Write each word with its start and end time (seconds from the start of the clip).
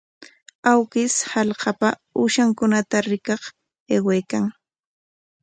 Awkish 0.71 1.17
hallqapa 1.33 1.89
uushankunata 2.21 2.97
rikaq 3.09 3.43
aywaykan. 3.93 4.45